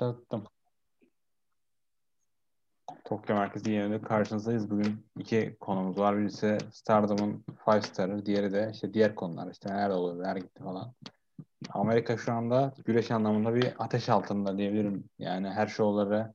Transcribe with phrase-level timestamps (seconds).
[0.00, 0.44] Başlattım.
[3.04, 4.70] Tokyo Merkezi yerinde karşınızdayız.
[4.70, 6.18] Bugün iki konumuz var.
[6.18, 9.50] Birisi Stardom'un 5 starı, diğeri de işte diğer konular.
[9.50, 10.94] İşte nerede oluyor, nerede gitti falan.
[11.70, 15.04] Amerika şu anda güreş anlamında bir ateş altında diyebilirim.
[15.18, 16.34] Yani her şovları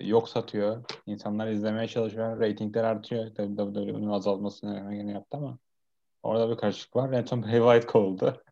[0.00, 0.84] yok satıyor.
[1.06, 2.40] İnsanlar izlemeye çalışıyor.
[2.40, 3.34] Ratingler artıyor.
[3.34, 5.58] Tabii WWE'nin azalmasını hemen yaptı ama
[6.22, 7.12] orada bir karışıklık var.
[7.12, 8.42] En son Bray Wyatt kovuldu.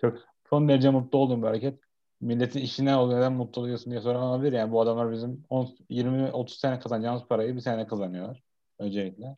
[0.00, 0.18] Çok
[0.50, 1.84] son derece mutlu oldum bir hareket
[2.20, 4.52] milletin işine oluyor neden mutlu oluyorsun diye soran olabilir.
[4.52, 8.42] Yani bu adamlar bizim 20-30 sene kazanacağımız parayı bir sene kazanıyorlar
[8.78, 9.36] öncelikle.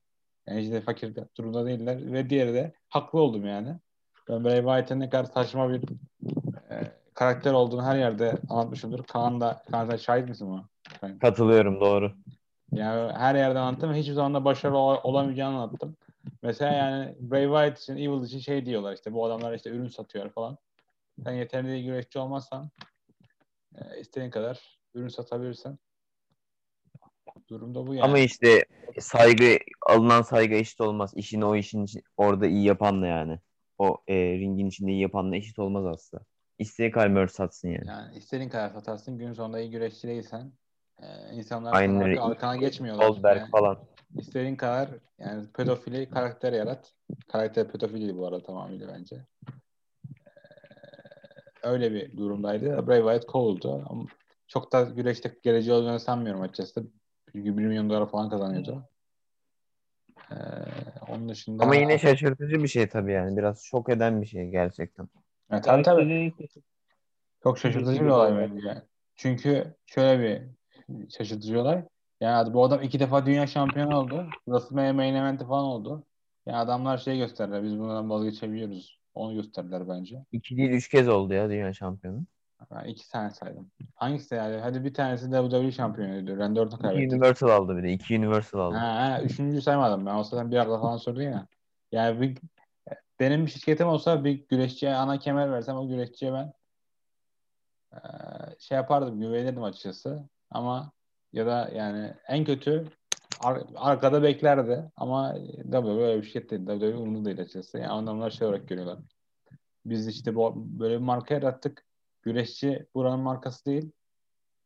[0.49, 2.13] Yani işte fakir durumda değiller.
[2.13, 3.77] Ve diğeri de haklı oldum yani.
[4.29, 5.83] Ben Bray Wyatt'ın ne kadar saçma bir
[6.71, 9.03] e, karakter olduğunu her yerde anlatmışımdır.
[9.03, 10.69] Kaan da, Kaan sen şahit misin buna?
[11.19, 12.13] Katılıyorum doğru.
[12.73, 15.97] Yani her yerde anlattım hiçbir zaman da başarılı olamayacağını anlattım.
[16.43, 20.31] Mesela yani Bray Wyatt için, Evil için şey diyorlar işte bu adamlar işte ürün satıyor
[20.31, 20.59] falan.
[21.25, 22.71] Sen yeterli güreşçi olmazsan
[23.75, 25.79] e, istediğin kadar ürün satabilirsin.
[27.49, 28.05] Durumda bu yani.
[28.05, 28.65] Ama işte
[29.01, 31.13] saygı alınan saygı eşit olmaz.
[31.17, 33.39] İşini o işin için, orada iyi yapanla yani.
[33.79, 36.25] O e, ringin içinde iyi yapanla eşit olmaz aslında.
[36.59, 37.89] İstediğin kadar merch satsın yani.
[37.89, 39.19] Yani istediğin kadar satarsın.
[39.19, 40.53] Gün sonunda iyi güreşçi değilsen
[41.03, 43.09] e, insanlar Aynen arka, arkana geçmiyorlar.
[43.09, 43.79] Goldberg yani, falan.
[44.19, 46.93] İstediğin kadar yani pedofili karakter yarat.
[47.29, 49.27] Karakter pedofili bu arada tamamıyla bence
[51.67, 52.87] öyle bir durumdaydı.
[52.87, 53.85] Bray Wyatt kovuldu.
[53.91, 54.05] Ama
[54.49, 56.87] çok da güreşte geleceği olacağını sanmıyorum açıkçası.
[57.33, 58.89] Çünkü 1 milyon dolar falan kazanıyordu.
[60.31, 60.35] Ee,
[61.09, 61.65] onun dışında...
[61.65, 63.37] Ama yine şaşırtıcı bir şey tabii yani.
[63.37, 65.09] Biraz şok eden bir şey gerçekten.
[65.51, 66.33] Evet, tabii tabii.
[67.43, 68.69] Çok şaşırtıcı bir olay bence.
[68.69, 68.83] Yani.
[69.17, 70.43] Çünkü şöyle bir
[71.11, 71.85] şaşırtıcı olay.
[72.21, 74.27] Yani bu adam iki defa dünya şampiyonu oldu.
[74.45, 76.05] WrestleMania main eventi falan oldu.
[76.47, 77.63] Yani adamlar şey gösterdiler.
[77.63, 78.99] Biz bundan vazgeçebiliyoruz.
[79.17, 80.25] Onu gösterdiler bence.
[80.33, 82.23] İki değil üç kez oldu ya dünya şampiyonu.
[82.71, 83.71] Ben iki tane saydım.
[83.95, 84.57] Hangisi yani?
[84.57, 86.39] Hadi bir tanesi WWE şampiyonuydu.
[86.39, 87.05] Randy Orton kaybetti.
[87.05, 87.93] İki Universal aldı bir de.
[87.93, 88.77] İki Universal aldı.
[88.77, 90.15] Ha, ha, üçüncüyü saymadım ben.
[90.15, 91.47] O zaten bir arada falan sordun ya.
[91.93, 92.39] Yani bir,
[93.21, 96.53] benim bir şirketim olsa bir güreşçiye ana kemer versem o güreşçiye ben
[98.59, 100.29] şey yapardım, güvenirdim açıkçası.
[100.51, 100.93] Ama
[101.33, 102.85] ya da yani en kötü
[103.41, 106.67] ar- arkada beklerdi ama WWE böyle bir şirket değil.
[106.67, 107.79] WWE umurunda değil açıkçası.
[107.79, 108.99] Yani adamlar şey olarak görüyorlar.
[109.87, 111.87] Biz işte bu, böyle bir marka yarattık.
[112.23, 113.93] Güreşçi buranın markası değil.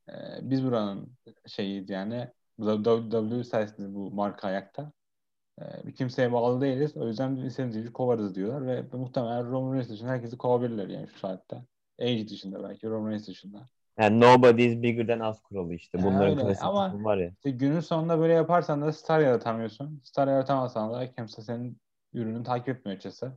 [0.08, 1.12] Ee, biz buranın
[1.46, 2.28] şeyiyiz yani.
[2.58, 4.92] WWE sayesinde bu marka ayakta.
[5.60, 6.96] Ee, kimseye bağlı değiliz.
[6.96, 11.62] O yüzden istediğimiz kovarız diyorlar ve muhtemelen Roman Reigns dışında herkesi kovabilirler yani şu saatte.
[12.00, 13.66] Age dışında belki Roman Reigns dışında.
[14.00, 15.98] Yani nobody is bigger than us kuralı işte.
[15.98, 16.42] Yani Bunların öyle.
[16.42, 17.30] klasik Ama var ya.
[17.30, 20.00] Işte günün sonunda böyle yaparsan da star yaratamıyorsun.
[20.04, 21.78] Star yaratamazsan da kimse senin
[22.14, 23.32] ürününü takip etmiyor açıkçası.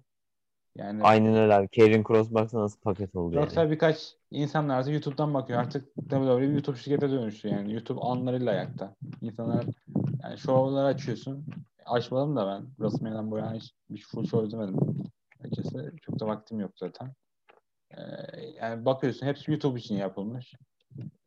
[0.76, 1.68] Yani Aynen öyle abi.
[1.68, 3.72] Kevin Cross baksana nasıl paket oldu Yoksa yani.
[3.72, 5.60] birkaç insanlar artık YouTube'dan bakıyor.
[5.60, 7.74] Artık WWE bir YouTube şirkete dönüştü yani.
[7.74, 8.96] YouTube anlarıyla ayakta.
[9.22, 9.66] İnsanlar
[10.24, 11.46] yani şovları açıyorsun.
[11.86, 12.66] Açmadım da ben.
[12.66, 14.78] WrestleMania'dan bu yana hiç bir full show izlemedim.
[15.44, 17.14] Açıkçası çok da vaktim yok zaten.
[17.98, 18.02] Ee,
[18.62, 20.54] yani bakıyorsun hepsi YouTube için yapılmış.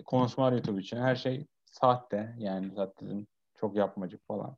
[0.05, 0.97] Konuşmalar YouTube için.
[0.97, 2.35] Her şey sahte.
[2.39, 4.57] Yani zaten çok yapmacık falan.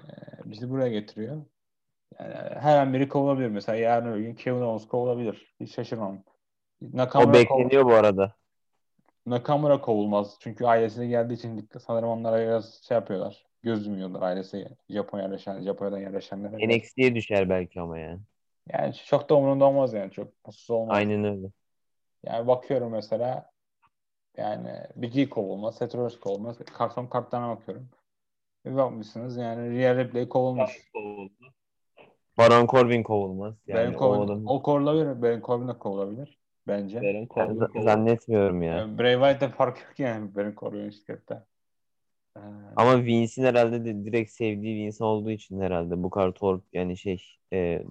[0.00, 0.12] Ee,
[0.44, 1.42] bizi buraya getiriyor.
[2.20, 3.48] Yani her an biri kovulabilir.
[3.48, 5.54] Mesela yarın öbür gün Kevin Owens kovulabilir.
[5.60, 6.22] Hiç şaşırmam.
[6.82, 8.34] Nakamura o bekleniyor kov- bu arada.
[9.26, 10.36] Nakamura kovulmaz.
[10.40, 13.46] Çünkü ailesiyle geldiği için sanırım onlara biraz şey yapıyorlar.
[13.62, 16.68] Göz yumuyorlar ailesi Japonya yerleşen, Japonya'dan yerleşenlere.
[16.68, 18.20] NXT'ye düşer belki ama yani.
[18.72, 20.10] Yani çok da umurunda olmaz yani.
[20.10, 20.96] Çok mutsuz olmaz.
[20.96, 21.46] Aynen öyle.
[22.24, 23.50] Yani bakıyorum mesela
[24.36, 26.58] yani Big E kovulmaz, Seth Rollins kovulmaz.
[26.58, 27.88] Karton kartlarına bakıyorum.
[28.64, 30.92] Bir bakmışsınız yani Real Ripley kovulmuş.
[32.38, 33.54] Baron Corbin kovulmaz.
[33.66, 34.46] Yani Baron Corbin, o, adam...
[34.46, 35.22] o kovulabilir.
[35.22, 36.38] Baron Corbin de kovulabilir.
[36.68, 37.00] Bence.
[37.00, 38.76] Baron Corbin yani, zannetmiyorum ya.
[38.76, 41.42] Yani Bray Wyatt'ta fark yok yani Baron Corbin şirkette.
[42.36, 42.40] Ee...
[42.76, 46.96] Ama Vince'in herhalde de direkt sevdiği bir insan olduğu için herhalde bu kadar tor yani
[46.96, 47.22] şey
[47.52, 47.82] e,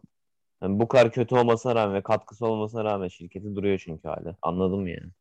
[0.61, 4.35] yani bu kadar kötü olmasına rağmen ve katkısı olmasına rağmen şirketi duruyor çünkü hala.
[4.41, 5.11] Anladım mı yani?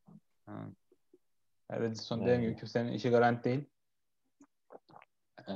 [0.47, 0.67] Ha.
[1.71, 2.27] Evet son yani.
[2.27, 3.65] dediğim gibi kimsenin işi garanti değil.
[5.49, 5.53] Ee,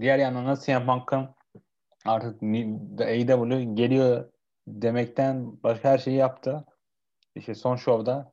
[0.00, 1.28] diğer yandan da CM Punk'ın
[2.06, 2.42] artık
[3.00, 4.32] AEW geliyor
[4.68, 6.64] demekten başka her şeyi yaptı.
[7.34, 8.32] İşte son şovda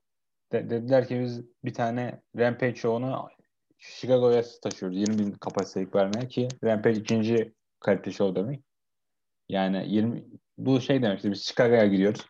[0.51, 3.29] de- dediler ki biz bir tane Rampage şovunu
[3.77, 4.97] Chicago'ya taşıyoruz.
[4.97, 8.66] 20 bin kapasitelik vermeye ki Rampage ikinci kalite show demek.
[9.49, 10.23] Yani 20
[10.57, 12.25] bu şey demek işte biz Chicago'ya gidiyoruz.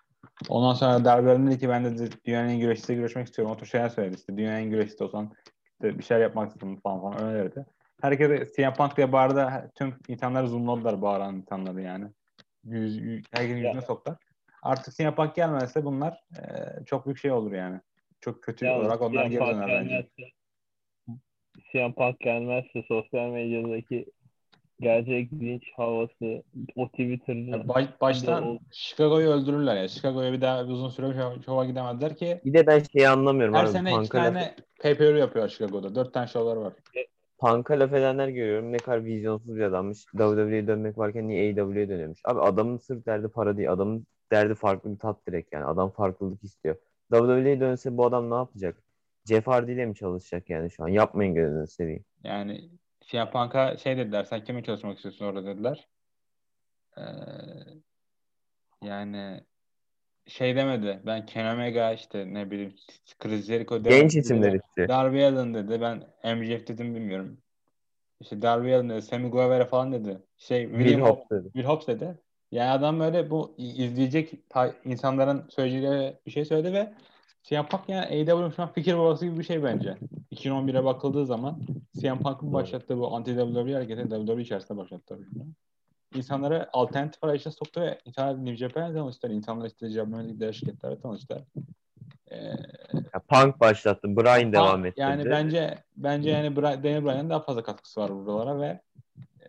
[0.49, 3.53] Ondan sonra Darby dedi ki ben de dünyanın en güreşçisiyle görüşmek istiyorum.
[3.53, 5.31] Otur şeyler söyledi işte dünyanın en güreşçisi olsan
[5.65, 7.65] işte bir şeyler yapmak istiyorum falan falan öyle dedi.
[8.01, 9.71] Herkes CM Punk diye bağırdı.
[9.75, 12.07] Tüm insanları zoomladılar bağıran insanları yani.
[12.63, 14.17] Yüz, yüz, herkesin yüzüne soktular.
[14.63, 17.79] Artık CM Punk gelmezse bunlar e, çok büyük şey olur yani.
[18.21, 20.07] çok kötü Yalnız olarak onlar geri döner bence.
[21.71, 24.05] CM Punk gelmezse sosyal medyadaki
[24.79, 26.43] gerçek linç havası
[26.75, 29.87] o Twitter'ın Ya baş- baştan Chicago'yu öldürürler ya.
[29.87, 33.63] Chicago'ya bir daha uzun süre şov- şova gidemezler ki Bir de ben şeyi anlamıyorum her
[33.63, 33.69] abi.
[33.71, 35.95] sene iki tane pay-per-view yapıyorlar Chicago'da.
[35.95, 36.73] Dört tane şovları var.
[37.39, 38.71] Punk'a laf edenler görüyorum.
[38.71, 39.97] Ne kadar vizyonsuz bir adammış.
[40.05, 42.19] WWE'ye dönmek varken niye AEW'ye dönüyormuş?
[42.25, 43.71] Abi adamın sırf derdi para değil.
[43.71, 45.65] Adamın derdi farklı bir tat direkt yani.
[45.65, 46.75] Adam farklılık istiyor.
[47.13, 48.83] WWE'ye dönse bu adam ne yapacak?
[49.25, 50.87] Jeff Hardy ile mi çalışacak yani şu an?
[50.87, 52.05] Yapmayın gözünüzü seveyim.
[52.23, 52.61] Yani
[53.07, 54.23] CM Punk'a şey dediler.
[54.23, 55.87] Sen kimle çalışmak istiyorsun orada dediler.
[56.97, 57.01] Ee,
[58.83, 59.41] yani
[60.27, 60.99] şey demedi.
[61.05, 62.75] Ben Ken Omega işte ne bileyim
[63.19, 64.87] Chris Jericho Genç isimler istiyor.
[64.87, 65.81] Darby Allin dedi.
[65.81, 65.97] Ben
[66.35, 67.37] MJF dedim bilmiyorum.
[68.19, 69.01] İşte Darby Allin dedi.
[69.01, 70.21] Sammy Guevara falan dedi.
[70.37, 71.43] Şey Will William Hobbs dedi.
[71.43, 72.17] Will Hobbs dedi.
[72.51, 74.33] Yani adam böyle bu izleyecek
[74.85, 76.93] insanların söyleyeceği bir şey söyledi ve
[77.49, 79.97] CM Punk yani AEW'nin şu an fikir babası gibi bir şey bence.
[80.31, 81.59] 2011'e bakıldığı zaman
[81.99, 85.19] CM Punk'ın başlattığı bu anti-WWE hareketi WWE içerisinde başlattı.
[86.15, 89.31] İnsanları alternatif arayışa soktu ve insanlar New Japan'la tanıştılar.
[89.33, 91.41] İnsanlar işte Japan'daki diğer şirketlerle tanıştılar.
[92.31, 92.37] Ee,
[93.13, 94.07] Ya Punk başlattı.
[94.17, 95.01] Bryan devam Punk- ettirdi.
[95.01, 98.81] Yani bence bence yani Bra- Daniel Bryan'ın daha fazla katkısı var buralara ve
[99.41, 99.47] e,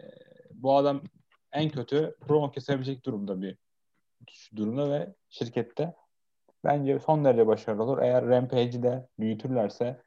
[0.55, 1.01] bu adam
[1.53, 3.57] en kötü promo kesebilecek durumda bir
[4.57, 5.95] durumda ve şirkette
[6.65, 7.99] bence son derece başarılı olur.
[8.03, 10.01] Eğer Rampage'i de büyütürlerse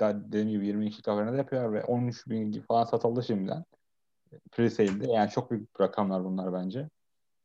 [0.00, 3.64] daha dediğim gibi 20 kişi kamerada da yapıyor ve 13 bin falan satıldı şimdiden.
[4.52, 5.12] Pre-sale'de.
[5.12, 6.88] Yani çok büyük rakamlar bunlar bence.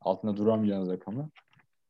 [0.02, 1.26] Altında duramayacağınız rakamlar.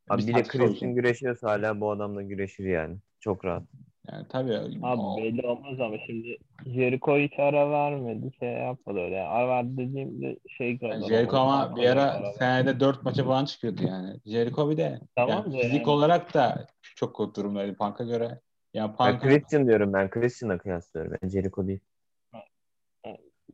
[0.10, 0.96] Abi Bir bir de için.
[0.96, 2.98] güreşiyorsa hala bu adamla güreşir yani.
[3.20, 3.64] Çok rahat.
[4.12, 4.54] Yani tabii.
[4.84, 8.32] Abi o- belli olmaz ama şimdi Jericho hiç ara vermedi.
[8.40, 9.16] Şey yapmadı öyle.
[9.16, 10.92] Yani ara verdi dediğimde şey kadar.
[10.92, 14.20] Yani Jericho ama bir ara senede 4 maça falan çıkıyordu yani.
[14.26, 15.90] Jericho bir de Tamam yani fizik yani.
[15.90, 18.40] olarak da çok kötü durumdaydı Punk'a göre.
[18.74, 20.10] Yani Ben Punk'ın Christian diyorum ben.
[20.10, 21.18] Christian'la kıyaslıyorum.
[21.24, 21.80] Ben Jericho değil.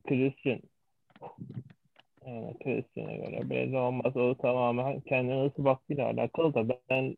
[0.08, 0.60] Christian
[2.26, 4.16] yani Christian'a göre belli olmaz.
[4.16, 7.16] O tamamen kendine nasıl baktığıyla alakalı da ben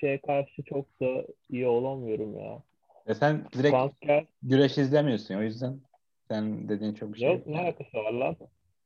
[0.00, 2.62] şeye karşı çok da iyi olamıyorum ya.
[3.06, 4.26] E sen direkt gel.
[4.42, 5.34] güreş izlemiyorsun.
[5.34, 5.80] O yüzden
[6.28, 7.28] sen dediğin çok bir şey.
[7.28, 8.36] Yok ne alakası var lan?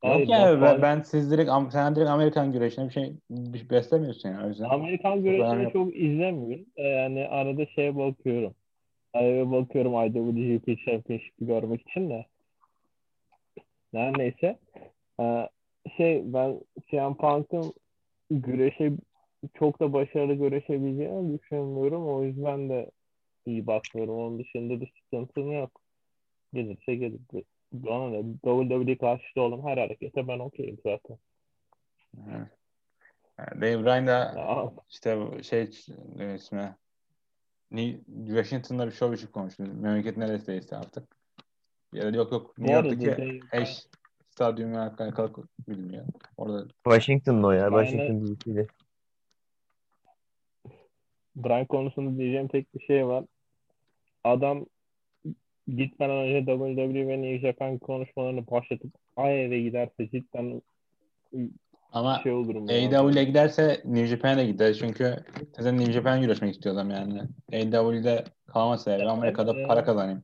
[0.04, 3.70] Yok Hayır, yani ben, ben siz direkt sen direkt Amerikan güreşine bir şey bir şey
[3.70, 4.64] beslemiyorsun yani o yüzden.
[4.64, 6.66] Amerikan güreşini çok izlemiyorum.
[6.76, 8.54] Ee, Yani arada şeye bakıyorum.
[9.14, 12.26] Arada bakıyorum IWGP Championship'i görmek için de.
[13.94, 14.58] Her neyse.
[15.20, 15.48] Ee,
[15.96, 16.60] şey ben
[16.90, 17.72] CM Punk'ın
[18.30, 18.92] güreşe
[19.58, 22.08] çok da başarılı güreşebileceğini düşünmüyorum.
[22.08, 22.90] O yüzden de
[23.46, 24.14] iyi bakmıyorum.
[24.18, 25.80] Onun dışında bir sıkıntım yok.
[26.54, 27.20] Gelirse gelir.
[27.72, 31.18] Bana da WWE karşıtı olan her harekete ben okeyim zaten.
[32.16, 32.48] Evet.
[33.38, 35.70] Yani Dave Bryan da Ya, işte şey
[36.16, 36.76] ne ismi
[37.72, 39.62] New- Washington'da bir show için konuştu.
[39.62, 41.16] Memleket neresiyse artık.
[41.92, 43.86] Ya da yok yok New York'taki eş
[44.30, 46.04] stadyumu alakalı bilmiyor.
[46.36, 47.66] Orada Washington'da o ya.
[47.66, 47.90] Aynen.
[47.90, 48.66] Washington DC'de.
[51.36, 53.24] Brian konusunda diyeceğim tek bir şey var.
[54.26, 54.66] Adam
[55.68, 60.62] gitmeden önce WWE ve New Japan konuşmalarını başlatıp eve giderse cidden
[61.92, 62.68] ama şey olurum.
[62.68, 62.76] ya.
[62.76, 64.74] AEW'ye giderse New Japan'a gider.
[64.74, 65.16] Çünkü
[65.56, 67.20] zaten New Japan güreşmek istiyor adam yani.
[67.52, 69.68] AEW'de kalmasa evi Amerika'da Evet.
[69.68, 70.22] para kazanayım.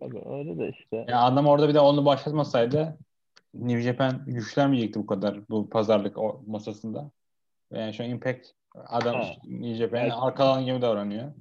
[0.00, 0.96] Tabii öyle de işte.
[0.96, 2.98] Yani adam orada bir de onu başlatmasaydı
[3.54, 7.10] New Japan güçlenmeyecekti bu kadar bu pazarlık masasında.
[7.72, 9.24] Yani şu an Impact adam Ha.
[9.44, 11.32] New Japan'a Belki- arkadan gibi davranıyor.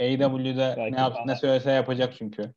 [0.00, 2.52] AEW'de Belki ne yap ne söylese yapacak çünkü.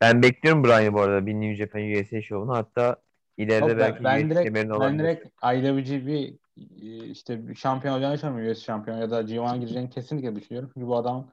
[0.00, 1.26] Ben bekliyorum Bryan'ı bu arada.
[1.26, 2.54] Bir New Japan USA şovunu.
[2.54, 2.96] Hatta
[3.36, 6.08] ileride Yok, belki ben, direkt kemerini ben direkt IWGP
[6.56, 8.52] e, işte bir şampiyon olacağını düşünmüyorum.
[8.52, 10.70] US şampiyon ya da G1'a gireceğini kesinlikle düşünüyorum.
[10.74, 11.30] Çünkü bu adam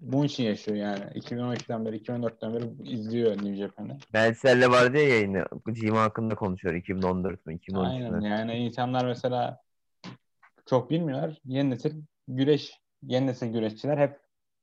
[0.00, 1.00] bunun için yaşıyor yani.
[1.00, 3.98] 2013'ten beri, 2014'ten beri izliyor New Japan'ı.
[4.12, 5.44] Meltzer'le vardı ya yayını.
[5.72, 6.74] Cima hakkında konuşuyor.
[6.74, 7.54] 2014 mü?
[7.54, 9.60] 2013 Aynen yani insanlar mesela
[10.66, 11.38] çok bilmiyorlar.
[11.44, 14.20] Yeni nesil güreş, yeni nesil güreşçiler hep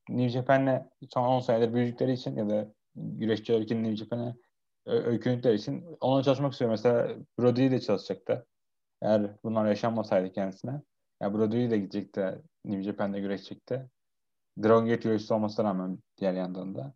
[0.10, 4.36] New Japan'le son 10 senedir büyüdükleri için ya da güreşçi ülkenin New Japan'e
[4.86, 6.72] öykündükleri için onunla çalışmak istiyor.
[6.72, 7.08] Mesela
[7.40, 8.46] Brody ile çalışacaktı.
[9.02, 10.82] Eğer bunlar yaşanmasaydı kendisine.
[11.22, 12.36] Ya Brody de gidecekti.
[12.66, 13.90] New Japan'da güreşecekti.
[14.64, 16.94] Dragon Gate güreşçisi olmasına rağmen diğer yandan da.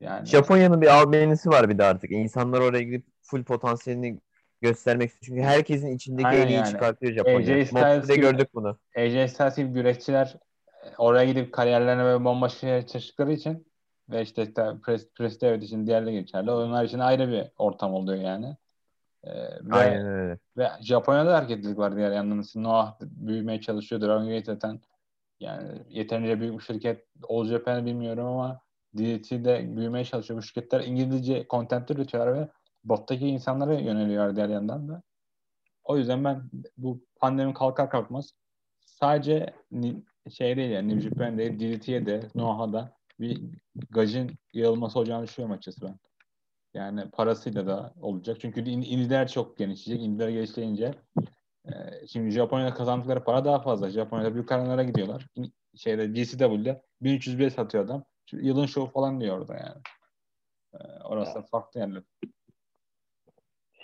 [0.00, 2.10] Yani Japonya'nın bir albenisi var bir de artık.
[2.10, 4.20] İnsanlar oraya gidip full potansiyelini
[4.60, 5.26] göstermek istiyor.
[5.36, 6.68] Çünkü herkesin içindeki Aynen en iyi yani.
[6.68, 7.38] çıkartıyor Japonya.
[7.38, 8.78] AJ Styles Moxley'de gibi- gördük bunu.
[8.96, 10.36] AJ Styles gibi güreşçiler
[10.98, 13.68] oraya gidip kariyerlerine böyle bombaşka şeyler çalıştıkları için
[14.10, 16.50] ve işte, Pres, Presti evet için diğerleri geçerli.
[16.50, 18.56] Onlar için ayrı bir ortam oluyor yani.
[19.24, 19.30] Ee,
[19.62, 20.38] ve, Aynen öyle.
[20.56, 22.44] ve Japonya'da da hareketlilik var diğer yandan.
[22.54, 24.00] Noah büyümeye çalışıyor.
[24.00, 24.80] Dragon Gate zaten
[25.40, 28.60] Yani yeterince büyük bir şirket All Japan'ı bilmiyorum ama
[28.98, 30.38] DDT'de büyümeye çalışıyor.
[30.38, 32.48] Bu şirketler İngilizce content üretiyorlar ve
[32.84, 35.02] bottaki insanlara yöneliyor diğer yandan da.
[35.84, 38.34] O yüzden ben bu pandemi kalkar kalkmaz
[38.86, 39.54] sadece
[40.30, 43.40] şey değil yani New Japan değil DDT'ye de Noah'da bir
[43.90, 45.98] gajın yayılması olacağını düşünüyorum açıkçası ben.
[46.74, 48.36] Yani parasıyla da olacak.
[48.40, 50.06] Çünkü in- indiler çok genişleyecek.
[50.06, 50.94] Indiler genişleyince
[51.64, 51.72] e,
[52.06, 53.90] şimdi Japonya'da kazandıkları para daha fazla.
[53.90, 55.26] Japonya'da büyük arenlara gidiyorlar.
[55.76, 58.04] Şeyde GCW'de 1300 bilet satıyor adam.
[58.30, 59.82] Şu Yılın şovu falan diyor orada yani.
[60.74, 61.98] E, orası da farklı yani.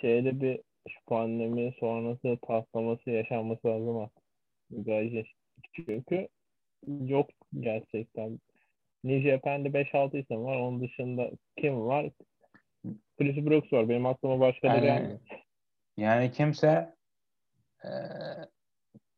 [0.01, 4.09] Şeyde bir şu pandemi sonrası patlaması yaşanması lazım
[4.69, 5.27] Gayet
[5.73, 6.27] çünkü
[7.05, 8.39] yok gerçekten.
[9.03, 10.57] New Japan'de 5-6 isim var.
[10.57, 12.09] Onun dışında kim var?
[13.17, 13.89] Chris Brooks var.
[13.89, 15.19] Benim aklıma başkaları Yani- gelmiyor.
[15.97, 16.95] Yani kimse
[17.83, 17.89] e,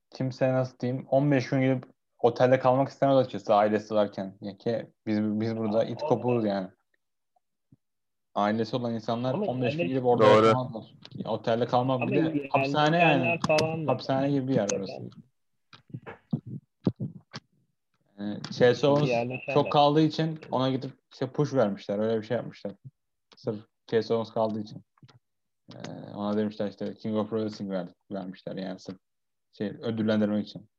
[0.09, 1.83] kimse nasıl diyeyim 15 gün gidip
[2.19, 4.37] otelde kalmak istemez açıkçası ailesi varken.
[4.41, 6.67] Yani ki biz biz burada it kopuğuz yani.
[8.35, 10.53] Ailesi olan insanlar Ama 15 gün gidip orada Doğru.
[11.13, 13.39] Ya Otelde kalmak bir de yani hapishane yani.
[13.87, 15.09] Hapishane gibi bir yer burası.
[18.17, 18.39] Yani
[18.83, 19.53] Owens Yerleşenler.
[19.53, 21.99] çok kaldığı için ona gidip işte push vermişler.
[21.99, 22.73] Öyle bir şey yapmışlar.
[23.35, 24.83] Sırf Chelsea Owens kaldığı için.
[25.75, 28.97] Ee, ona demişler işte King of Wrestling ver, vermişler yani sırf
[29.53, 30.69] şey ödüllendirmek için.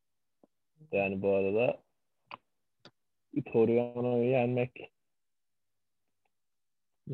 [0.93, 1.83] Yani bu arada
[3.53, 4.93] Toriano'yu yenmek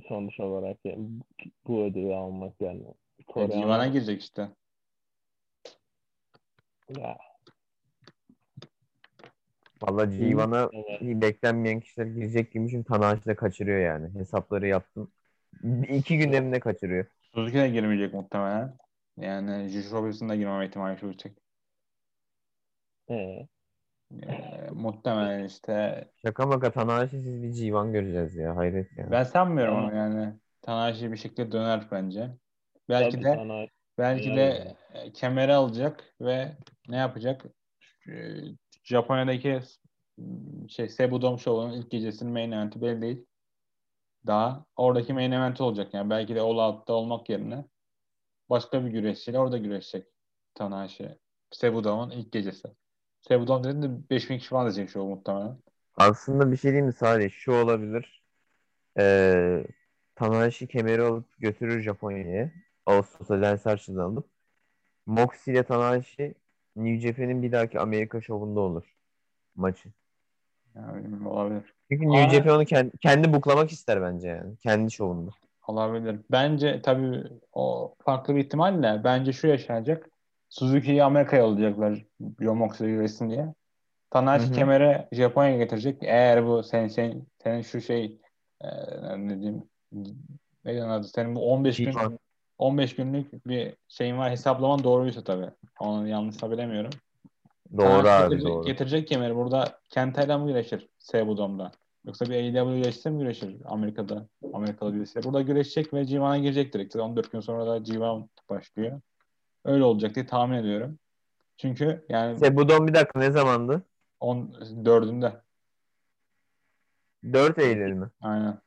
[0.09, 1.09] sonuç olarak yani
[1.67, 2.85] bu ödülü almak yani.
[3.29, 4.49] Toriano Divana girecek işte.
[6.99, 7.19] ya,
[9.89, 11.01] Valla G1'a evet.
[11.23, 14.15] beklenmeyen kişiler girecek gibi çünkü Tanahashi de kaçırıyor yani.
[14.15, 15.11] Hesapları yaptım.
[15.89, 17.07] İki gündeminde kaçırıyor.
[17.35, 18.77] Suzuki de girmeyecek muhtemelen.
[19.17, 21.33] Yani Josh Robinson'ın da girmeme ihtimali çok yüksek.
[23.09, 23.49] Ee,
[24.23, 28.57] Ee, muhtemelen işte Şaka maka Tanahashi siz bir G1 göreceğiz ya.
[28.57, 29.11] Hayret ya.
[29.11, 32.31] ben sanmıyorum Ama- yani Tanahashi bir şekilde döner bence.
[32.89, 33.67] Belki tabii de sana-
[33.99, 36.57] belki de e, kemeri alacak ve
[36.89, 37.45] ne yapacak?
[38.85, 39.61] Japonya'daki
[40.19, 43.27] m, şey Cebu Dome Show'un ilk gecesinin main event'i belli değil.
[44.27, 47.65] Daha oradaki main event olacak yani belki de All Out'ta olmak yerine
[48.51, 50.07] başka bir güreşçiyle orada güreşecek
[50.55, 51.19] Tanahashi.
[51.51, 52.69] Cebu Dome'un ilk gecesi.
[53.23, 55.59] Cebu Dome dediğinde 5000 kişi falan diyecek show muhtemelen.
[55.97, 57.31] Aslında bir şey diyeyim mi Salih?
[57.31, 58.23] Şu olabilir.
[58.99, 59.67] Ee,
[60.15, 62.53] Tanahashi kemeri alıp götürür Japonya'ya.
[62.87, 64.29] Ağustos'ta Lance Archer'dan alıp.
[65.07, 66.35] Moxley ile Tanahashi
[66.77, 68.95] New Japan'in bir dahaki Amerika şovunda olur.
[69.57, 69.89] Maçı.
[70.75, 71.75] Yani olabilir.
[71.91, 74.57] Çünkü New Japan onu kendi, kendi buklamak ister bence yani.
[74.57, 75.31] Kendi şovunda.
[75.67, 76.21] Olabilir.
[76.31, 80.11] Bence tabii o farklı bir ihtimalle bence şu yaşanacak.
[80.49, 82.05] Suzuki'yi Amerika'ya yollayacaklar
[82.41, 83.55] John Moxley güreşsin diye.
[84.11, 86.03] Tanahashi kemeri Japonya'ya getirecek.
[86.03, 88.21] Eğer bu senin, senin, senin şu şey
[88.61, 88.69] e,
[89.17, 89.63] ne diyeyim
[90.65, 91.09] neydi onun adı?
[91.09, 92.19] Senin bu 15 gün G1.
[92.59, 95.51] 15 günlük bir şeyin var hesaplaman doğruysa tabii.
[95.81, 96.91] Onu yanlışsa bilemiyorum.
[97.77, 98.65] Doğru Tanahashi abi getirecek, doğru.
[98.65, 101.73] Getirecek kemeri burada Kenta'yla mı güreşir Cebu Dome'da?
[102.05, 104.27] Yoksa bir AEW güreşse mi güreşir Amerika'da?
[104.53, 105.23] Amerikalı birisi.
[105.23, 106.97] Burada güreşecek ve G1'a girecek direkt.
[106.97, 109.01] 14 gün sonra da G1 başlıyor.
[109.65, 110.99] Öyle olacak diye tahmin ediyorum.
[111.57, 113.83] Çünkü yani Sebudon bir dakika ne zamandı?
[114.21, 115.33] 14'ünde.
[117.33, 118.11] 4 Eylül mü?
[118.21, 118.59] Aynen.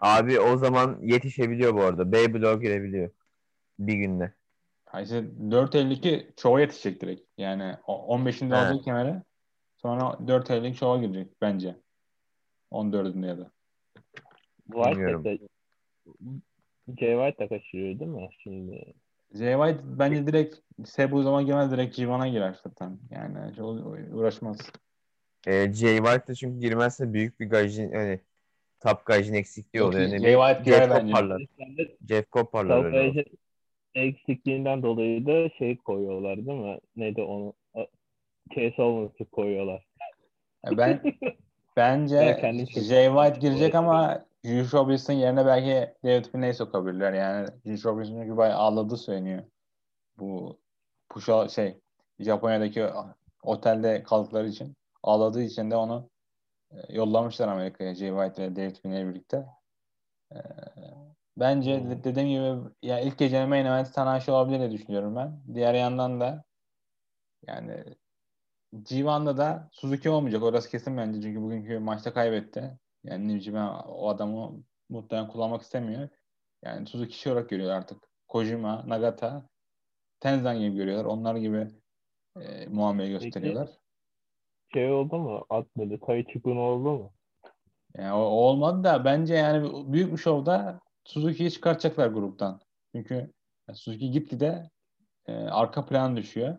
[0.00, 2.12] Abi o zaman yetişebiliyor bu arada.
[2.12, 3.10] B bloğa girebiliyor.
[3.78, 4.34] Bir günde.
[4.86, 7.22] Ha işte 4.52 çoğa yetişecek direkt.
[7.38, 8.58] Yani o- 15'inde He.
[8.58, 9.22] alacak kemeri.
[9.76, 11.76] Sonra 4.52 çoğa girecek bence.
[12.70, 13.50] 14'ünde ya da.
[14.72, 15.38] White de
[17.00, 18.94] Jay White da kaçırıyor değil mi şimdi?
[19.34, 20.56] Jay White bence direkt
[20.96, 22.98] Cebu zaman girmez direkt G1'a girer zaten.
[23.10, 24.58] Yani çok uğraşmaz.
[25.46, 28.20] Ee, Jay White de çünkü girmezse büyük bir gajin hani
[28.82, 30.08] top gajin eksikliği oluyor.
[30.08, 30.94] Jay bileyim, White Jeff de
[32.08, 32.26] Jeff.
[32.32, 33.24] Salvation
[33.94, 36.78] eksikliğinden dolayı da şey koyuyorlar değil mi?
[36.96, 37.54] Neydi onu?
[38.54, 39.86] Chase Owens'ı koyuyorlar.
[40.64, 41.00] Ya Ben
[41.76, 47.12] bence Ben kendim çok- Jay White girecek ama Juice Robinson yerine belki David Finney'i sokabilirler.
[47.12, 49.42] Yani Juice Robinson çünkü bayağı ağladığı söyleniyor.
[50.18, 50.58] Bu
[51.08, 51.74] Pusha şey
[52.18, 52.84] Japonya'daki
[53.42, 56.09] otelde kaldıkları için ağladığı için de onu
[56.88, 59.46] yollamışlar Amerika'ya Jay White ve David Finney birlikte.
[60.32, 60.38] E,
[61.36, 61.90] Bence Hmm.
[61.90, 65.40] de- dediğim gibi ya ilk gecenin main event Tanahashi olabilir diye düşünüyorum ben.
[65.54, 66.44] Diğer yandan da
[67.46, 67.84] yani
[68.74, 70.42] G1'da da Suzuki olmayacak.
[70.42, 71.22] Orası kesin bence.
[71.22, 72.78] Çünkü bugünkü maçta kaybetti.
[73.04, 76.08] Yani New Japan o adamı muhtemelen kullanmak istemiyor.
[76.64, 77.98] Yani Suzuki kişi olarak görüyor artık.
[78.28, 79.48] Kojima, Nagata,
[80.20, 81.04] Tenzan gibi görüyorlar.
[81.04, 81.68] Onlar gibi
[82.40, 83.68] e, muamele gösteriyorlar.
[84.72, 85.46] Şey oldu mu?
[85.50, 87.12] At böyle Tai Chi oldu mu?
[87.98, 92.60] Yani o, olmadı da bence yani büyük bir şovda Suzuki'yi çıkartacaklar gruptan.
[92.94, 93.32] Çünkü
[93.74, 94.70] Suzuki gitti de
[95.26, 96.58] e, arka plan düşüyor.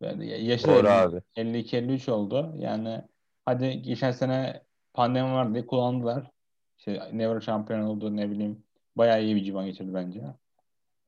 [0.00, 1.22] Yani yaşı Doğru da abi.
[1.36, 2.54] 52-53 oldu.
[2.58, 3.02] Yani
[3.44, 4.62] hadi geçen sene
[4.94, 6.30] pandemi var diye kullandılar.
[6.78, 8.62] İşte Never şampiyon oldu ne bileyim.
[8.96, 10.22] Bayağı iyi bir civan geçirdi bence.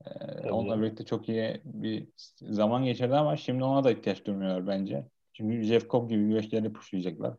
[0.07, 2.09] Ee, onunla birlikte çok iyi bir
[2.41, 5.05] zaman geçirdi ama şimdi ona da ihtiyaç duymuyorlar bence.
[5.41, 7.35] Çünkü Jeff Cobb gibi güreşleri pushlayacaklar.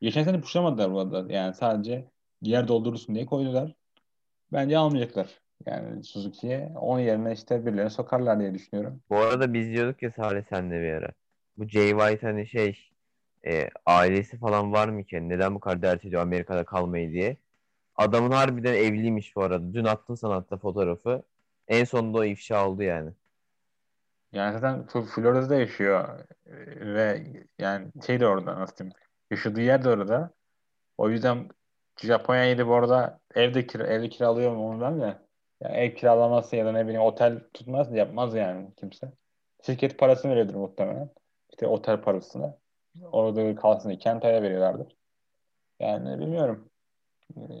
[0.00, 1.32] Geçen sene pushlamadılar bu arada.
[1.32, 2.04] Yani sadece
[2.42, 3.74] yer doldurursun diye koydular.
[4.52, 5.28] Bence almayacaklar.
[5.66, 6.72] Yani Suzuki'ye.
[6.80, 9.00] Onun yerine işte birilerini sokarlar diye düşünüyorum.
[9.10, 11.08] Bu arada biz diyorduk ya Salih senle bir ara.
[11.58, 12.78] Bu Jay White hani şey
[13.46, 15.28] e, ailesi falan var mı ki?
[15.28, 17.36] Neden bu kadar dert ediyor Amerika'da kalmayı diye.
[17.96, 19.74] Adamın harbiden evliymiş bu arada.
[19.74, 21.22] Dün attın sana hatta fotoğrafı.
[21.68, 23.10] En sonunda o ifşa oldu yani.
[24.34, 26.20] Yani zaten Florida'da yaşıyor
[26.80, 27.26] ve
[27.58, 28.96] yani şey de orada nasıl diyeyim
[29.30, 30.30] yaşadığı yer de orada.
[30.98, 31.48] O yüzden
[32.02, 35.18] Japonya'yı da bu arada evde kira, evde kiralıyor mu onu ben de.
[35.60, 39.12] Yani ev kiralaması ya da ne bileyim otel tutmaz yapmaz yani kimse.
[39.66, 41.10] Şirket parasını veriyordur muhtemelen.
[41.50, 42.56] İşte otel parasını.
[43.12, 44.96] Orada kalsın diye Kenta'ya veriyorlardır.
[45.80, 46.70] Yani bilmiyorum.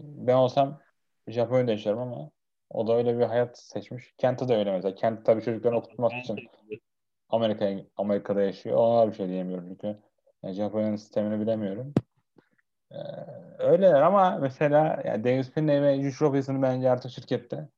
[0.04, 0.80] Ben olsam
[1.28, 2.30] Japonya'da yaşarım ama
[2.74, 4.14] o da öyle bir hayat seçmiş.
[4.18, 4.94] Kent'e de öyle mesela.
[4.94, 6.48] Kent tabii çocuklarını okutması için
[7.28, 8.76] Amerika'ya Amerika'da yaşıyor.
[8.76, 9.98] Ona bir şey diyemiyorum çünkü
[10.42, 11.94] yani Japonya'nın sistemini bilemiyorum.
[12.90, 12.96] Ee,
[13.58, 17.68] öyleler ama mesela yani Davis Pinney ve Juice Robinson'ı bence artık şirkette.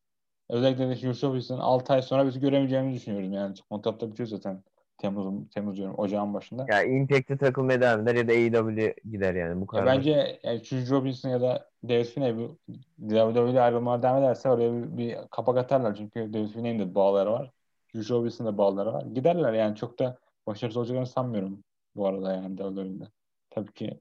[0.48, 3.32] Özellikle de Juice Robinson'ı 6 ay sonra biz göremeyeceğimizi düşünüyoruz.
[3.32, 4.62] Yani kontratta bitiyor zaten.
[4.98, 6.66] Temmuz, Temmuz diyorum ocağın başında.
[6.68, 9.86] Ya Impact'te takılmaya devam eder ya da AEW gider yani bu Ya kadar.
[9.86, 12.58] bence yani Juice Robinson ya da Davis Finney bu
[13.00, 15.94] WWE'de ayrılmalar devam ederse oraya bir, bir kapak atarlar.
[15.94, 17.50] Çünkü Davis Finney'in de bağları var.
[17.92, 19.04] Juice Robinson'ın da bağları var.
[19.14, 21.64] Giderler yani çok da başarısız olacaklarını sanmıyorum
[21.96, 23.04] bu arada yani WWE'de.
[23.50, 24.00] Tabii ki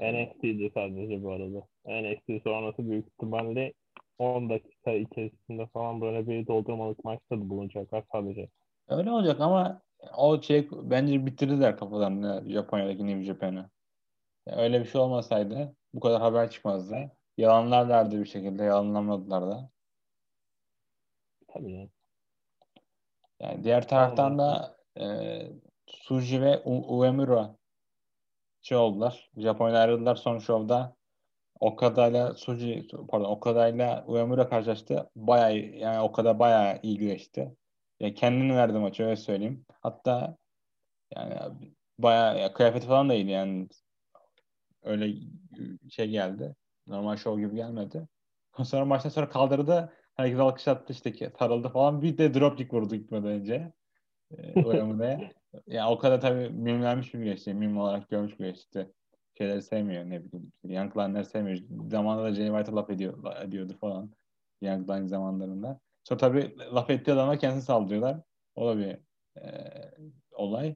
[0.00, 1.66] e, NXT'di sadece bu arada.
[1.86, 3.72] NXT sonrası büyük ihtimalle
[4.18, 8.48] 10 dakika içerisinde falan böyle bir doldurmalık maçta da bulunacaklar sadece.
[8.88, 9.82] Öyle olacak ama
[10.16, 13.70] o şey bence bitirdiler kafalarını Japonya'daki New Japan'ı.
[14.46, 16.96] Öyle bir şey olmasaydı bu kadar haber çıkmazdı.
[17.36, 19.70] Yalanlarlardı bir şekilde yalanlamadılar da.
[21.48, 21.90] Tabii yani.
[23.40, 25.04] Yani diğer taraftan da e,
[25.86, 27.56] Suji ve U- Uemura
[28.62, 29.30] şey oldular.
[29.36, 30.96] Japonya'da ayrıldılar son şovda.
[31.60, 35.10] Okada'yla Suji pardon Okada'yla Uemura karşılaştı.
[35.16, 37.56] Bayağı yani Okada bayağı iyi güreşti.
[38.00, 39.66] Yani kendini verdi maçı öyle söyleyeyim.
[39.80, 40.36] Hatta
[41.14, 41.34] yani
[41.98, 43.68] bayağı ya, kıyafeti falan da iyiydi yani.
[44.82, 45.14] Öyle
[45.90, 46.54] şey geldi.
[46.86, 48.08] Normal şov gibi gelmedi.
[48.64, 49.92] Sonra maçtan sonra kaldırdı.
[50.14, 52.02] Herkes alkışlattı işte ki sarıldı falan.
[52.02, 53.72] Bir de dropkick vurdu gitmeden önce.
[54.38, 55.32] Ee, Uemura'ya.
[55.66, 57.54] Ya o kadar tabii mimlenmiş bir güreşçi.
[57.54, 58.86] Mim olarak görmüş bir güreşçi.
[59.38, 60.52] Şeyleri sevmiyor ne bileyim.
[60.64, 61.58] Young Line'ları sevmiyor.
[61.90, 64.10] Zamanında da Jay White'a laf ediyor, ediyordu falan.
[64.62, 65.80] Young Line zamanlarında.
[66.08, 68.20] Sonra tabii laf ettiği adama kendisi saldırıyorlar.
[68.54, 68.98] O da bir
[69.42, 69.72] e,
[70.32, 70.74] olay.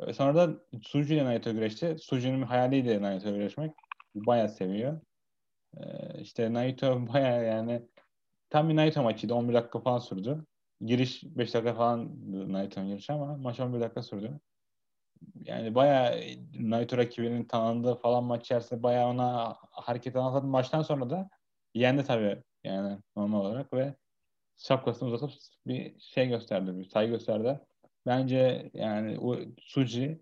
[0.00, 1.96] E, Sonra da Suji ile Naito güreşti.
[2.00, 3.72] Suji'nin hayaliydi Naito güreşmek.
[4.14, 5.00] Bayağı seviyor.
[5.76, 5.82] E,
[6.20, 7.82] işte Naito bayağı yani
[8.50, 9.34] tam bir Naito maçıydı.
[9.34, 10.46] 11 dakika falan sürdü.
[10.80, 12.10] Giriş 5 dakika falan
[12.52, 14.40] Naito'nun girişi ama maç 11 dakika sürdü.
[15.44, 16.20] Yani bayağı
[16.60, 20.46] Naito rakibinin tanındığı falan maç içerisinde bayağı ona hareket anlatadı.
[20.46, 21.30] Maçtan sonra da
[21.74, 23.94] yendi tabii yani normal olarak ve
[24.58, 25.30] şapkasını uzatıp
[25.66, 27.60] bir şey gösterdi, bir saygı gösterdi.
[28.06, 30.20] Bence yani o Suji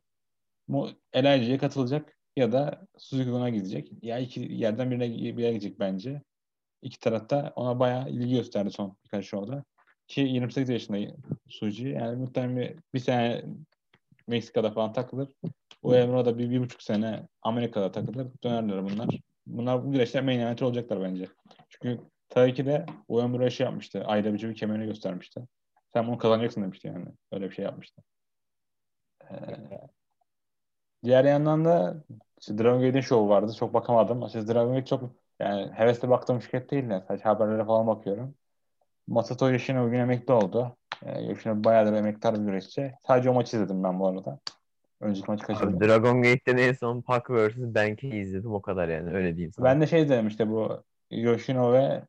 [0.69, 3.93] mu LIG'ye katılacak ya da Suzuki'ye gidecek.
[4.03, 6.23] Ya iki yerden birine bir yere gidecek bence.
[6.83, 9.65] İki tarafta ona bayağı ilgi gösterdi son birkaç şovda.
[10.09, 11.17] Ki 28 yaşında
[11.49, 11.89] Suji.
[11.89, 13.45] Yani muhtemelen bir, bir sene
[14.27, 15.29] Meksika'da falan takılır.
[15.83, 18.29] O Emre da bir, bir buçuk sene Amerika'da takılır.
[18.45, 19.09] Dönerler bunlar.
[19.47, 21.27] Bunlar bu güreşler main event olacaklar bence.
[21.69, 22.01] Çünkü
[22.37, 24.07] tabii ki de o Emre şey yapmıştı.
[24.09, 25.41] Bir kemerini göstermişti.
[25.93, 27.07] Sen bunu kazanacaksın demişti yani.
[27.33, 28.03] Öyle bir şey yapmıştı.
[29.31, 29.37] Ee,
[31.05, 32.05] diğer yandan da
[32.41, 33.53] işte Dragon Gate'in şovu vardı.
[33.59, 34.27] Çok bakamadım.
[34.27, 38.35] İşte Dragon Gate çok yani hevesle baktığım şirket değil de sadece haberlere falan bakıyorum.
[39.07, 40.77] Masato Yoshino bugün emekli oldu.
[41.03, 42.93] Ee, Yoshino bayağıdır emektar bir güreşçi.
[43.07, 44.39] Sadece o maçı izledim ben bu arada.
[45.01, 45.77] Önceki maçı kaçırdım.
[45.77, 47.57] Abi, Dragon Gate'den en son Pac vs.
[47.57, 49.65] Benk'i izledim o kadar yani öyle diyeyim sana.
[49.65, 52.03] Ben de şey izledim işte bu Yoshino ve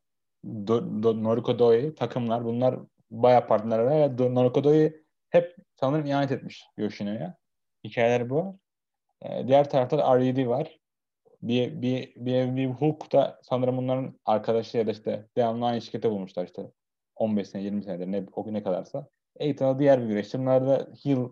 [0.48, 2.44] Do, Do, Noriko Doi takımlar.
[2.44, 2.78] Bunlar
[3.10, 7.36] bayağı partnerler Do, Noriko Doi hep sanırım ihanet etmiş Yoshino'ya.
[7.84, 8.58] Hikayeler bu.
[9.22, 10.78] Ee, diğer tarafta da RED var.
[11.42, 16.10] Bir, bir, bir, bir Hook da sanırım bunların arkadaşı ya da işte devamlı aynı şirkete
[16.10, 16.70] bulmuşlar işte.
[17.16, 19.08] 15 sene 20 senedir ne, o ne kadarsa.
[19.40, 20.38] Aiton'a diğer bir güreşçi.
[20.38, 21.28] Bunlar da heel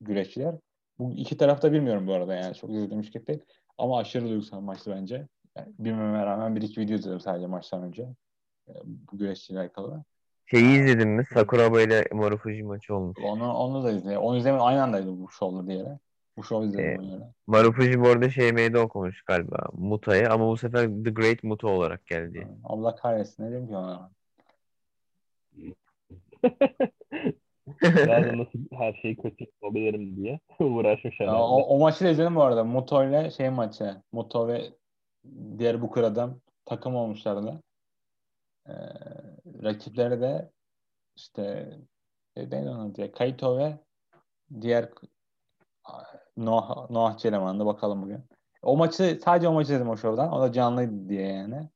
[0.00, 0.54] güreşçiler.
[0.98, 3.40] Bu iki tarafta bilmiyorum bu arada yani çok izlediğim şirket değil.
[3.78, 5.28] Ama aşırı duygusal maçtı bence.
[5.56, 8.08] Yani bilmeme rağmen bir iki video izledim sadece maçtan önce.
[8.84, 10.04] Bu güreşçiyle alakalı.
[10.46, 11.24] Şeyi izledin mi?
[11.34, 13.18] Sakuraba ile Marufuji maçı olmuş.
[13.24, 14.18] Onu, onu da izledim.
[14.20, 14.64] Onu izlemedim.
[14.64, 15.98] Aynı andaydı bu şovla diye.
[16.36, 17.32] Bu şov izledim Ee.
[17.46, 19.66] Marufuji bu arada şey meydan okumuş galiba.
[19.72, 22.48] Muta'ya ama bu sefer The Great Muta olarak geldi.
[22.64, 23.42] Allah kahretsin.
[23.42, 24.10] Ne diyeyim ki ona?
[27.82, 31.42] Da nasıl her şeyi kötü yapabilirim diye uğraşmış Ya, herhalde.
[31.42, 32.64] o, o maçı da izledim bu arada.
[32.64, 33.96] Moto ile şey maçı.
[34.12, 34.62] Moto ve
[35.58, 37.62] diğer bu adam takım olmuşlardı.
[38.68, 38.72] Ee,
[39.62, 40.50] rakipleri de
[41.16, 41.42] işte
[42.36, 43.78] e, neydi onun diye Kaito ve
[44.60, 44.88] diğer
[46.36, 48.24] Noah, Noah Çeleman'dı bakalım bugün.
[48.62, 50.32] O maçı sadece o maçı izledim o şovdan.
[50.32, 51.68] O da canlıydı diye yani.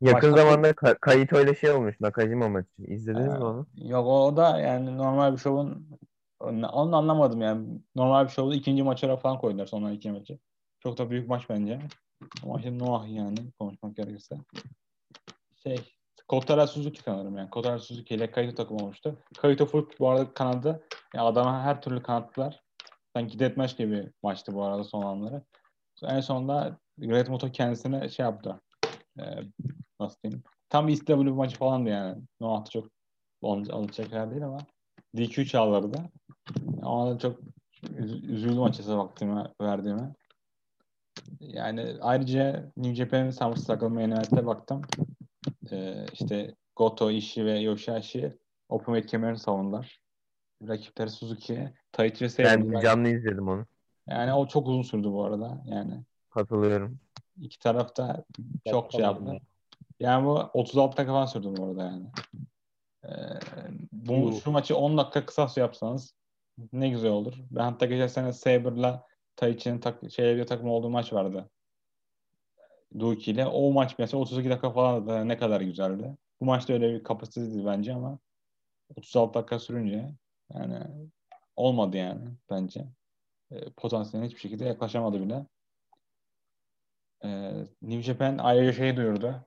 [0.00, 2.00] Yakın Başka- zamanda Ka- Kaito ile şey olmuş.
[2.00, 2.82] Nakajima maçı.
[2.82, 3.38] İzlediniz Ha.
[3.38, 3.66] mi onu?
[3.76, 5.88] Yok o, da yani normal bir şovun
[6.40, 7.80] onu anlamadım yani.
[7.96, 10.38] Normal bir şovda ikinci maçlara falan koydular sonra iki maçı.
[10.80, 11.80] Çok da büyük maç bence.
[12.42, 14.36] Ama işte Noah yani konuşmak gerekirse.
[15.62, 15.93] Şey
[16.28, 17.50] Kotara Suzuki sanırım yani.
[17.50, 19.18] Kotara Suzuki ile Kaito takım olmuştu.
[19.38, 20.82] Kaito full bu arada kanadı.
[21.14, 22.62] Yani adama her türlü kanattılar.
[23.16, 25.42] Sanki deathmatch gibi maçtı bu arada son anları.
[26.02, 28.60] En sonunda Great Muto kendisine şey yaptı.
[29.20, 29.24] Ee,
[30.00, 30.42] nasıl diyeyim?
[30.68, 32.22] Tam bir ISW maçı falandı yani.
[32.40, 32.86] Noah da çok
[33.42, 34.58] alacak yer değil ama
[35.16, 35.98] DQ çağlardı.
[36.82, 37.40] Ama da çok
[37.82, 40.14] üz- üzüldüm açıkçası vaktime verdiğime.
[41.40, 44.82] Yani ayrıca New Japan'in Samsung takılma Event'e baktım.
[45.72, 50.00] Ee, işte Goto, Ishii ve Yoshihashi Open kemerini savundular.
[50.68, 52.44] Rakipleri Suzuki, Taichi ve.
[52.44, 53.66] Ben canlı izledim onu.
[54.06, 55.62] Yani o çok uzun sürdü bu arada.
[55.66, 56.98] Yani Katılıyorum.
[57.40, 58.24] iki taraf da
[58.70, 59.40] çok şey yaptı.
[60.00, 62.06] Yani bu 36 dakika falan sürdü bu arada yani.
[63.04, 63.08] Ee,
[63.92, 66.14] bu şu maçı 10 dakika kısa su yapsanız
[66.72, 67.34] ne güzel olur.
[67.50, 71.50] Ben hatta geçen sene Saber'la Taichi'nin tak şey bir takım olduğu maç vardı.
[72.98, 73.46] Duki ile.
[73.46, 76.16] O maç mesela 32 dakika falan da ne kadar güzeldi.
[76.40, 78.18] Bu maçta öyle bir kapasitesiydi bence ama
[78.96, 80.10] 36 dakika sürünce
[80.54, 80.78] yani
[81.56, 82.84] olmadı yani bence.
[83.50, 85.46] E, potansiyeline hiçbir şekilde yaklaşamadı bile.
[87.24, 87.28] E,
[87.82, 89.46] New Japan ayrıca şey duyurdu.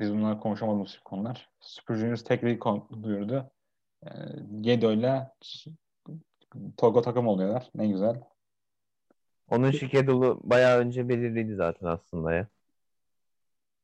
[0.00, 1.50] Biz bunları konuşamadığımız konular.
[1.60, 3.50] Super Juniors tek lig kon- duyurdu.
[4.06, 4.08] E,
[4.60, 5.32] Gedo ile
[6.76, 7.70] Togo takım oluyorlar.
[7.74, 8.20] Ne güzel.
[9.54, 12.48] Onun schedule'u bayağı önce belirliydi zaten aslında ya.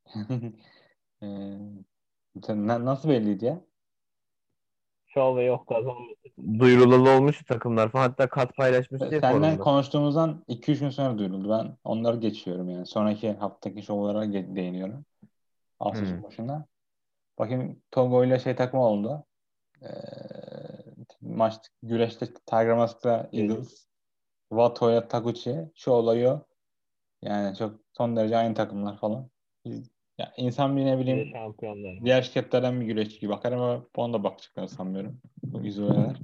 [1.23, 1.27] e,
[2.49, 3.61] na- nasıl belliydi ya?
[5.07, 6.15] Şov ve yok kazanması.
[6.59, 8.03] Duyurulalı olmuş takımlar falan.
[8.09, 9.65] Hatta kat paylaşmıştı ya Senden forumda.
[9.65, 11.51] konuştuğumuzdan 2-3 gün sonra duyuruldu.
[11.51, 12.87] Ben onları geçiyorum yani.
[12.87, 15.05] Sonraki haftaki şovlara ge- değiniyorum.
[15.79, 16.23] Hafta Hmm.
[16.23, 16.67] başında.
[17.39, 19.27] Bakayım Togo ile şey takım oldu.
[19.83, 19.89] Ee,
[21.21, 23.87] maç güreşte Tiger Mask'ta Eagles.
[24.51, 25.57] Wato ile Taguchi.
[25.75, 26.41] Şu olayı
[27.23, 29.31] yani çok son derece aynı takımlar falan.
[29.65, 32.05] Biz- Ya insan bir ne bileyim şampiyonlar.
[32.05, 35.21] diğer şirketlerden bir güreşçi gibi bakar ama ona da bakacaklarını sanmıyorum.
[35.45, 36.17] Bu izolalar.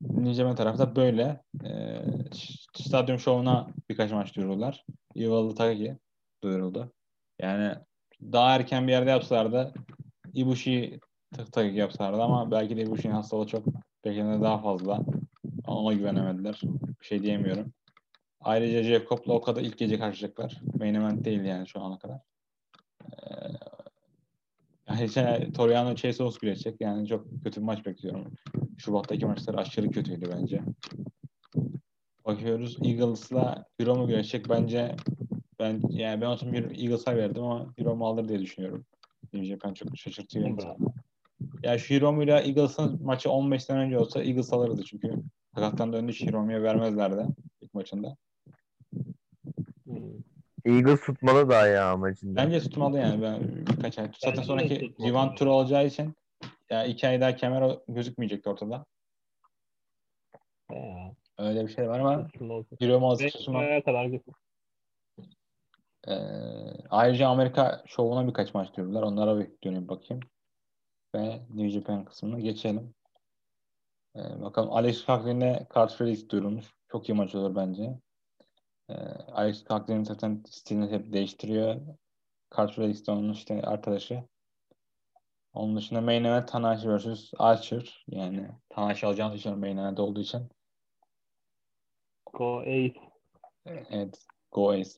[0.00, 1.40] Niceme tarafta böyle.
[2.34, 4.84] Ş- stadyum şovuna birkaç maç duyurdular.
[5.14, 5.98] Ivalı Takagi
[6.42, 6.92] duyuruldu.
[7.40, 7.74] Yani
[8.22, 9.72] daha erken bir yerde yapsalardı
[10.34, 11.00] Ibushi
[11.36, 13.64] tak Takagi yapsalardı ama belki de Ibushi'nin hastalığı çok
[14.04, 15.00] beklenene daha fazla.
[15.66, 16.60] Ona güvenemediler.
[17.00, 17.72] Bir şey diyemiyorum.
[18.40, 20.60] Ayrıca Jeff Cobb'la o kadar ilk gece karşılayacaklar.
[20.78, 22.20] Main event değil yani şu ana kadar.
[23.04, 23.16] Ee,
[24.88, 26.80] yani şey, Toriano Chase Owens güreşecek.
[26.80, 28.32] Yani çok kötü bir maç bekliyorum.
[28.78, 30.62] Şubat'taki maçlar aşırı kötüydü bence.
[32.24, 34.48] Bakıyoruz Eagles'la Hiromu güreşecek.
[34.48, 34.96] Bence
[35.58, 38.86] ben yani ben olsam Eagles'a verdim ama Hiromu alır diye düşünüyorum.
[39.32, 40.58] Japan çok şaşırtıyor.
[41.62, 45.22] Ya şu Hiromu'yla Eagles'ın maçı 15 sene önce olsa Eagles alırdı çünkü
[45.56, 47.26] sakattan döndü hiç Hiromu'ya vermezlerdi
[47.60, 48.16] ilk maçında.
[49.84, 50.12] Hmm.
[50.64, 52.36] Eagles tutmalı daha ya amacında.
[52.36, 54.10] Bence tutmalı yani ben birkaç ay.
[54.18, 54.94] Zaten sonraki.
[54.98, 56.14] Divan turu olacağı için
[56.70, 58.84] ya iki ay daha kemer gözükmeyecekti ortada.
[60.72, 61.14] Ya.
[61.38, 62.28] Öyle bir şey var ama.
[62.80, 63.60] Hiromu az tutma.
[63.84, 64.10] kadar?
[66.08, 66.14] Ee,
[66.90, 69.02] ayrıca Amerika şovuna birkaç maç diyorlar.
[69.02, 70.22] Onlara bir dönüp bakayım.
[71.14, 72.94] Ve New Japan kısmına geçelim.
[74.16, 76.74] Ee, bakalım Alex Coughlin Card Felix duyurulmuş.
[76.88, 78.00] Çok iyi maç olur bence.
[78.88, 78.94] Ee,
[79.32, 81.80] Alex Coughlin zaten stilini hep değiştiriyor.
[82.56, 84.24] Card Felix de onun işte arkadaşı.
[85.52, 87.32] Onun dışında main event Tanahashi vs.
[87.38, 88.04] Archer.
[88.08, 90.48] Yani Tanahashi alacağını düşünüyorum main event olduğu için.
[92.32, 93.00] Go Ace.
[93.66, 94.26] Evet.
[94.52, 94.90] Go Ace.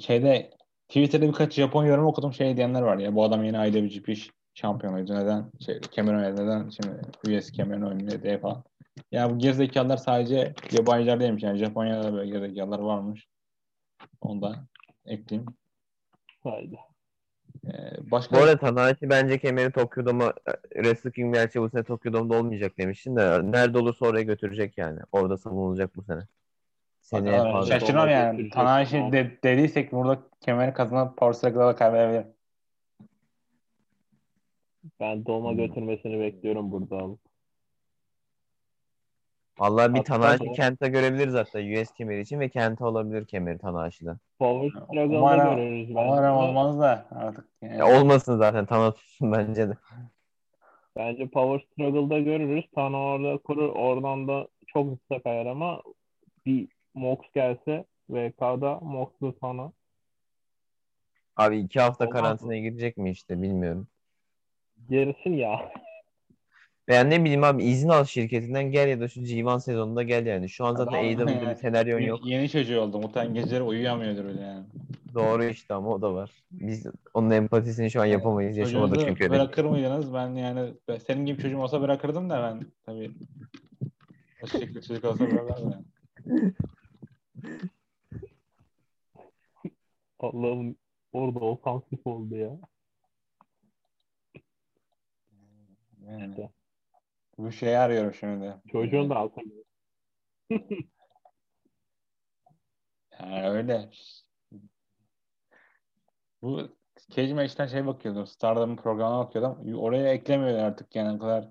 [0.00, 0.50] Şeyde
[0.88, 4.18] Twitter'da birkaç Japon yorum okudum şey diyenler var ya bu adam yeni IWGP
[4.56, 8.64] şampiyonuydu neden şey Cameron neden şimdi US Cameron oynuyor diye falan.
[9.12, 11.42] Ya bu gerizekalılar sadece yabancılar değilmiş.
[11.42, 13.26] Yani Japonya'da da böyle gerizekalılar varmış.
[14.20, 14.66] Onu da
[15.06, 15.46] ekleyeyim.
[16.42, 16.78] Haydi.
[17.66, 21.84] Ee, başka Bu arada Tanahashi bence kemeri Tokyo Dome'a e, Wrestle King gerçi bu sene
[21.84, 25.00] Tokyo Dome'da olmayacak demiştin de nerede olursa oraya götürecek yani.
[25.12, 26.20] Orada savunulacak bu sene.
[27.00, 28.50] Seneye şaşırmam yani.
[28.50, 32.35] Tanahashi de, dediysek burada kemeri kazanıp Power Struggle'da da kaybedebilir.
[35.00, 35.56] Ben Doma Hmm.
[35.56, 37.16] götürmesini bekliyorum burada.
[39.58, 43.58] Vallahi bir Hatta Tanahashi bu- Kenta görebiliriz hatta US kemeri için ve Kenta olabilir kemeri
[43.58, 44.16] Tanahashi'den.
[44.38, 46.30] Power Struggle'da Umarım, görürüz umarım bence.
[46.30, 47.48] olmaz da artık.
[47.62, 47.76] Yani.
[47.78, 49.76] Ya olmasın zaten Tana tutsun bence de.
[50.96, 52.64] Bence Power Struggle'da görürüz.
[52.74, 53.68] Tana orada kurur.
[53.68, 55.82] Oradan da çok hızlı kayar ama
[56.46, 59.72] bir Mox gelse VK'da Mox'lu Tana.
[61.36, 62.22] Abi iki hafta Olmaz mı?
[62.22, 63.88] karantinaya girecek mi işte bilmiyorum.
[64.90, 65.72] Gerisin ya.
[66.88, 70.48] Veya ne bileyim abi izin al şirketinden gel ya da şu G1 sezonunda gel yani.
[70.48, 72.20] Şu an zaten AEW'de bir senaryon yok.
[72.24, 72.98] Yeni çocuğu oldu.
[72.98, 74.66] Muhtemelen geceleri uyuyamıyordur öyle yani.
[75.14, 76.30] Doğru işte ama o da var.
[76.50, 78.56] Biz onun empatisini şu an yapamayız.
[78.56, 79.34] Yaşamadık Çocuğunuzu çünkü öyle.
[79.34, 80.14] bırakır mıydınız?
[80.14, 83.10] Ben yani ben- senin gibi çocuğum olsa bırakırdım da ben tabii
[84.42, 85.84] o şekilde çocuk olsa bırakırdım yani.
[90.20, 90.76] Allah'ım
[91.12, 92.58] orada ofansif oldu ya.
[96.06, 96.30] Yani.
[96.30, 96.50] İşte.
[97.38, 98.54] Bu şeyi arıyorum şimdi.
[98.72, 99.40] Çocuğun da altı.
[103.20, 103.90] Yani öyle.
[106.42, 106.76] Bu
[107.10, 108.26] Cage Match'ten şey bakıyordum.
[108.26, 109.74] Stardom'un programına bakıyordum.
[109.78, 111.50] Oraya eklemiyor artık yani o kadar.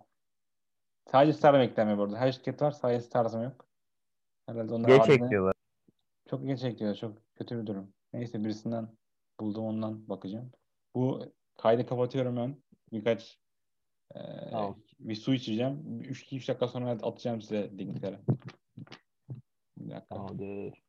[1.12, 2.18] Sadece Stardom eklemiyor burada.
[2.18, 3.68] Her şirket var sadece Stardom yok.
[4.48, 5.54] Herhalde onlar Geç adını- ekliyorlar.
[6.30, 6.96] Çok geç ekliyor.
[6.96, 7.94] Çok kötü bir durum.
[8.14, 8.98] Neyse birisinden
[9.40, 10.52] buldum ondan bakacağım.
[10.96, 12.64] Bu kaydı kapatıyorum ben.
[12.92, 13.40] Birkaç
[14.52, 14.84] Tamam.
[15.00, 16.02] bir su içeceğim.
[16.02, 18.20] 3 dakika sonra atacağım size linkleri.
[19.78, 20.16] Bir dakika.
[20.16, 20.85] Tamamdır.